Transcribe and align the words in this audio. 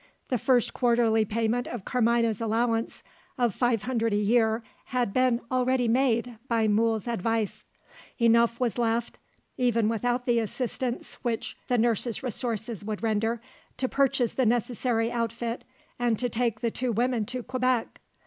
The 0.29 0.39
first 0.39 0.73
quarterly 0.73 1.25
payment 1.25 1.67
of 1.67 1.85
Carmina's 1.85 2.41
allowance 2.41 3.03
of 3.37 3.53
five 3.53 3.83
hundred 3.83 4.13
a 4.13 4.17
year 4.17 4.63
had 4.85 5.13
been 5.13 5.41
already 5.51 5.87
made, 5.87 6.39
by 6.47 6.67
Mool's 6.67 7.07
advice. 7.07 7.65
Enough 8.17 8.59
was 8.59 8.79
left 8.79 9.19
even 9.57 9.87
without 9.89 10.25
the 10.25 10.39
assistance 10.39 11.19
which 11.21 11.55
the 11.67 11.77
nurse's 11.77 12.23
resources 12.23 12.83
would 12.83 13.03
render 13.03 13.41
to 13.77 13.87
purchase 13.87 14.33
the 14.33 14.45
necessary 14.47 15.11
outfit, 15.11 15.63
and 15.99 16.17
to 16.17 16.29
take 16.29 16.61
the 16.61 16.71
two 16.71 16.91
women 16.91 17.23
to 17.27 17.43
Quebec. 17.43 18.01